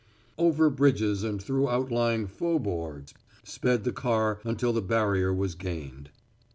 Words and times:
Over 0.39 0.71
bridges 0.71 1.23
and 1.23 1.39
through 1.39 1.69
outlying 1.69 2.25
faubourgs 2.25 3.13
sped 3.43 3.83
the 3.83 3.91
car 3.91 4.39
until 4.43 4.73
the 4.73 4.81
Barrier 4.81 5.31
was 5.31 5.53
gained. 5.53 6.09